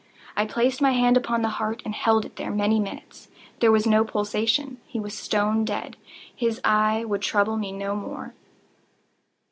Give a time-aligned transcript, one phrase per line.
[0.35, 3.27] I placed my hand upon the heart and held it there many minutes.
[3.59, 4.79] There was no pulsation.
[4.87, 5.95] He was stone dead.
[6.35, 8.33] His eye would trouble me no more.